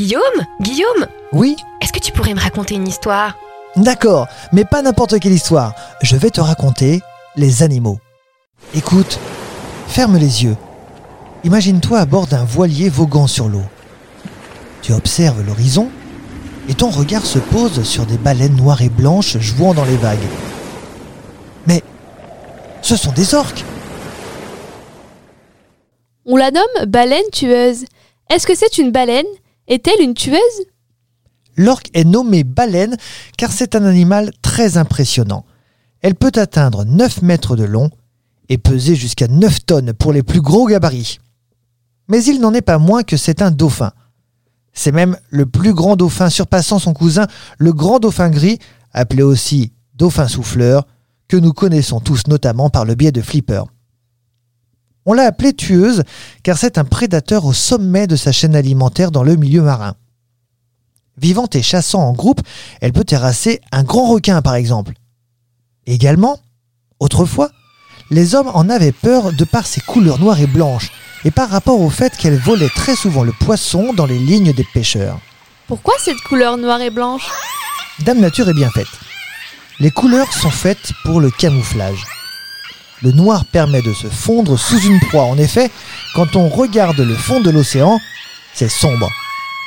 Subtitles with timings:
[0.00, 3.36] Guillaume Guillaume Oui Est-ce que tu pourrais me raconter une histoire?
[3.76, 5.74] D'accord, mais pas n'importe quelle histoire.
[6.00, 7.02] Je vais te raconter
[7.36, 7.98] les animaux.
[8.74, 9.18] Écoute,
[9.88, 10.56] ferme les yeux.
[11.44, 13.64] Imagine-toi à bord d'un voilier voguant sur l'eau.
[14.80, 15.90] Tu observes l'horizon
[16.70, 20.18] et ton regard se pose sur des baleines noires et blanches jouant dans les vagues.
[21.66, 21.82] Mais
[22.80, 23.66] ce sont des orques
[26.24, 27.84] On la nomme baleine tueuse.
[28.30, 29.26] Est-ce que c'est une baleine?
[29.70, 30.36] Est-elle une tueuse?
[31.56, 32.96] L'orque est nommée baleine
[33.38, 35.46] car c'est un animal très impressionnant.
[36.00, 37.88] Elle peut atteindre 9 mètres de long
[38.48, 41.18] et peser jusqu'à 9 tonnes pour les plus gros gabarits.
[42.08, 43.92] Mais il n'en est pas moins que c'est un dauphin.
[44.72, 48.58] C'est même le plus grand dauphin surpassant son cousin, le grand dauphin gris,
[48.92, 50.88] appelé aussi dauphin souffleur,
[51.28, 53.62] que nous connaissons tous notamment par le biais de Flipper.
[55.06, 56.02] On l'a appelée tueuse
[56.42, 59.94] car c'est un prédateur au sommet de sa chaîne alimentaire dans le milieu marin.
[61.16, 62.40] Vivant et chassant en groupe,
[62.80, 64.94] elle peut terrasser un grand requin par exemple.
[65.86, 66.38] Également,
[66.98, 67.50] autrefois,
[68.10, 70.90] les hommes en avaient peur de par ses couleurs noires et blanches
[71.24, 74.66] et par rapport au fait qu'elle volait très souvent le poisson dans les lignes des
[74.74, 75.18] pêcheurs.
[75.66, 77.28] Pourquoi cette couleur noire et blanche?
[78.00, 78.88] Dame Nature est bien faite.
[79.78, 82.04] Les couleurs sont faites pour le camouflage.
[83.02, 85.24] Le noir permet de se fondre sous une proie.
[85.24, 85.70] En effet,
[86.14, 87.98] quand on regarde le fond de l'océan,
[88.54, 89.10] c'est sombre.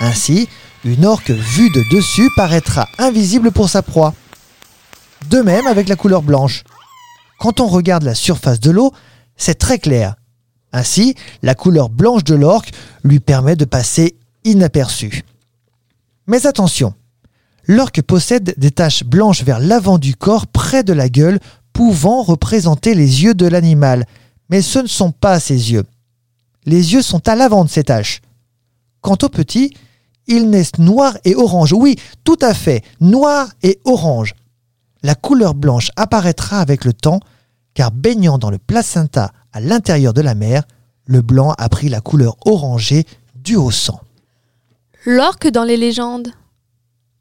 [0.00, 0.48] Ainsi,
[0.84, 4.14] une orque vue de dessus paraîtra invisible pour sa proie.
[5.28, 6.64] De même avec la couleur blanche.
[7.38, 8.92] Quand on regarde la surface de l'eau,
[9.36, 10.16] c'est très clair.
[10.72, 12.70] Ainsi, la couleur blanche de l'orque
[13.04, 15.22] lui permet de passer inaperçue.
[16.26, 16.94] Mais attention,
[17.64, 21.38] l'orque possède des taches blanches vers l'avant du corps près de la gueule
[21.80, 24.04] pouvant représenter les yeux de l'animal,
[24.50, 25.86] mais ce ne sont pas ses yeux.
[26.66, 28.20] Les yeux sont à l'avant de ces taches.
[29.00, 29.72] Quant au petit,
[30.26, 31.72] ils naissent noir et orange.
[31.72, 34.34] Oui, tout à fait, noir et orange.
[35.02, 37.20] La couleur blanche apparaîtra avec le temps,
[37.72, 40.64] car baignant dans le placenta à l'intérieur de la mer,
[41.06, 44.02] le blanc a pris la couleur orangée due au sang.
[45.06, 46.28] L'orque dans les légendes.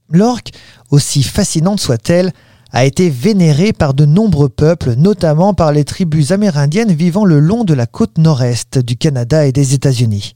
[0.10, 0.52] L'orque,
[0.92, 2.34] aussi fascinante soit-elle,
[2.72, 7.64] a été vénérée par de nombreux peuples, notamment par les tribus amérindiennes vivant le long
[7.64, 10.36] de la côte nord-est du Canada et des États-Unis.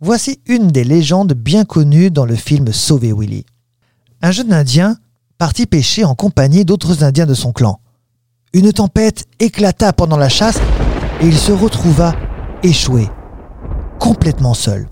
[0.00, 3.46] Voici une des légendes bien connues dans le film Sauver Willy.
[4.20, 4.96] Un jeune Indien
[5.38, 7.78] partit pêcher en compagnie d'autres Indiens de son clan.
[8.52, 10.58] Une tempête éclata pendant la chasse
[11.20, 12.16] et il se retrouva
[12.64, 13.08] échoué,
[13.98, 14.88] complètement seul.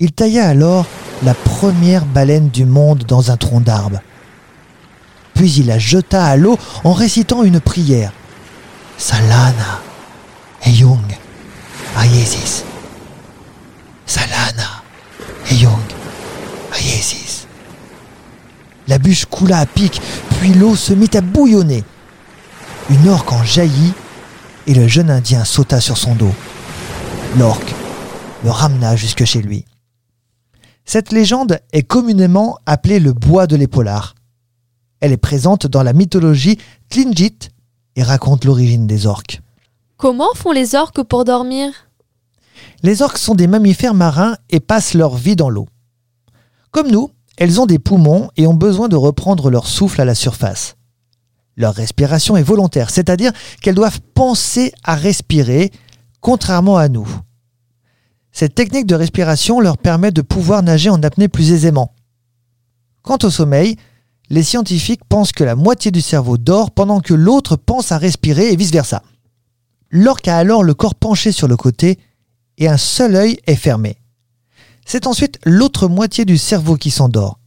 [0.00, 0.86] Il tailla alors
[1.22, 4.00] la première baleine du monde dans un tronc d'arbre.
[5.34, 8.12] Puis il la jeta à l'eau en récitant une prière.
[8.96, 9.80] Salana,
[10.64, 11.02] Eyung,
[11.96, 12.64] Aiesis.
[14.06, 14.82] Salana,
[15.50, 15.78] Eyung,
[16.72, 17.46] Aiesis.
[18.86, 20.00] La bûche coula à pic,
[20.38, 21.84] puis l'eau se mit à bouillonner.
[22.90, 23.94] Une orque en jaillit
[24.66, 26.34] et le jeune Indien sauta sur son dos.
[27.38, 27.74] L'orque
[28.44, 29.64] le ramena jusque chez lui.
[30.84, 34.14] Cette légende est communément appelée le bois de l'épaulard.
[35.04, 36.56] Elle est présente dans la mythologie
[36.88, 37.50] Tlingit
[37.94, 39.42] et raconte l'origine des orques.
[39.98, 41.90] Comment font les orques pour dormir?
[42.82, 45.68] Les orques sont des mammifères marins et passent leur vie dans l'eau.
[46.70, 50.14] Comme nous, elles ont des poumons et ont besoin de reprendre leur souffle à la
[50.14, 50.76] surface.
[51.54, 55.70] Leur respiration est volontaire, c'est-à-dire qu'elles doivent penser à respirer,
[56.22, 57.06] contrairement à nous.
[58.32, 61.92] Cette technique de respiration leur permet de pouvoir nager en apnée plus aisément.
[63.02, 63.76] Quant au sommeil,
[64.30, 68.52] les scientifiques pensent que la moitié du cerveau dort pendant que l'autre pense à respirer
[68.52, 69.02] et vice-versa.
[69.90, 71.98] L'orque a alors le corps penché sur le côté
[72.58, 73.96] et un seul œil est fermé.
[74.86, 77.38] C'est ensuite l'autre moitié du cerveau qui s'endort.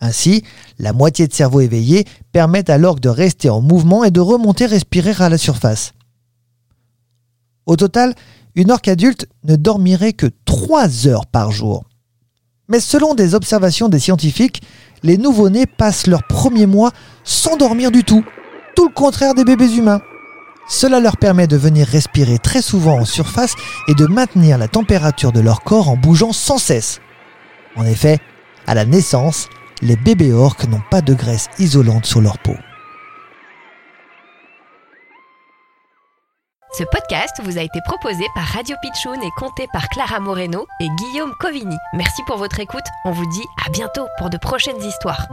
[0.00, 0.44] Ainsi,
[0.78, 4.66] la moitié de cerveau éveillé permet à l'orque de rester en mouvement et de remonter
[4.66, 5.92] respirer à la surface.
[7.66, 8.14] Au total,
[8.54, 11.84] une orque adulte ne dormirait que 3 heures par jour.
[12.70, 14.62] Mais selon des observations des scientifiques,
[15.02, 16.92] les nouveau-nés passent leur premier mois
[17.24, 18.24] sans dormir du tout,
[18.76, 20.00] tout le contraire des bébés humains.
[20.68, 23.56] Cela leur permet de venir respirer très souvent en surface
[23.88, 27.00] et de maintenir la température de leur corps en bougeant sans cesse.
[27.74, 28.20] En effet,
[28.68, 29.48] à la naissance,
[29.82, 32.54] les bébés orques n'ont pas de graisse isolante sur leur peau.
[36.72, 40.86] Ce podcast vous a été proposé par Radio Pitchoun et compté par Clara Moreno et
[40.88, 41.76] Guillaume Covini.
[41.94, 42.84] Merci pour votre écoute.
[43.04, 45.26] On vous dit à bientôt pour de prochaines histoires.